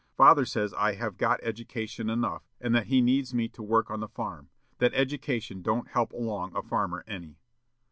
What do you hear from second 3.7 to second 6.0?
on the farm; that education don't